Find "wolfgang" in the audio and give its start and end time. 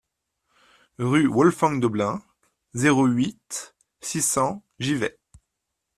1.27-1.79